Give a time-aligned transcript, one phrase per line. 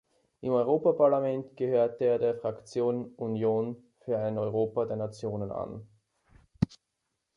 [0.41, 5.87] Im Europaparlament gehörte er der Fraktion Union für ein Europa der Nationen an.